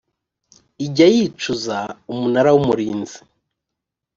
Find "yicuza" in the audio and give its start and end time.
1.15-1.77